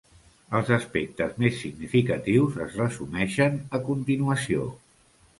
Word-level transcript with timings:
Els 0.59 0.69
aspectes 0.75 1.35
més 1.43 1.59
significatius 1.65 2.57
es 2.65 2.77
resumeixen 2.79 3.59
a 3.79 3.83
continuació. 3.91 4.65